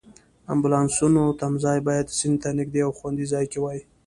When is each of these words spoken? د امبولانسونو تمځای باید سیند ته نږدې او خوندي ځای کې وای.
د 0.03 0.03
امبولانسونو 0.53 1.21
تمځای 1.41 1.79
باید 1.87 2.13
سیند 2.17 2.37
ته 2.41 2.49
نږدې 2.59 2.81
او 2.85 2.91
خوندي 2.97 3.25
ځای 3.33 3.45
کې 3.51 3.59
وای. 3.61 3.79